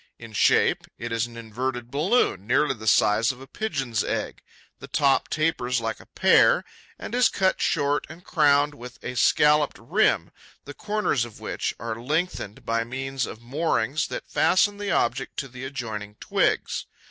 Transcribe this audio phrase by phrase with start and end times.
[0.17, 4.41] In shape, it is an inverted balloon, nearly the size of a Pigeon's egg.
[4.79, 6.65] The top tapers like a pear
[6.97, 10.31] and is cut short and crowned with a scalloped rim,
[10.65, 15.47] the corners of which are lengthened by means of moorings that fasten the object to
[15.47, 16.87] the adjoining twigs.